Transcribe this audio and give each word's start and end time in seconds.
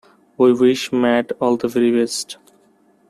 We 0.35 0.51
wish 0.51 0.91
Matt 0.91 1.31
all 1.39 1.57
the 1.57 1.67
very 1.67 1.91
best. 1.91 2.37